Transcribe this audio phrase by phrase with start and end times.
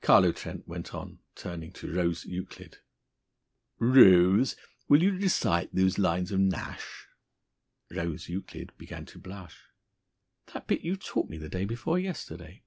[0.00, 2.78] Carlo Trent went on, turning to Rose Euclid:
[3.78, 4.56] "Rose,
[4.88, 7.06] will you recite those lines of Nashe?"
[7.90, 9.62] Rose Euclid began to blush.
[10.54, 12.62] "That bit you taught me the day before yesterday?"